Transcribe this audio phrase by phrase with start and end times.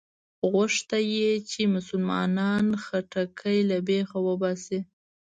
[0.51, 4.79] غوښته یې چې مسلمانانو خټکی له بېخه وباسي.